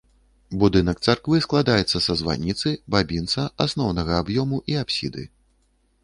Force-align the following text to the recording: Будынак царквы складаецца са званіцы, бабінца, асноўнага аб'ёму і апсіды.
Будынак 0.61 1.01
царквы 1.09 1.41
складаецца 1.45 1.97
са 2.05 2.13
званіцы, 2.21 2.73
бабінца, 2.95 3.45
асноўнага 3.65 4.17
аб'ёму 4.21 4.57
і 4.73 4.79
апсіды. 4.81 5.27